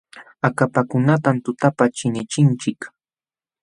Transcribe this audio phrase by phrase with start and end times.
[0.47, 2.79] Akapakunatam tutapa chinichinchik.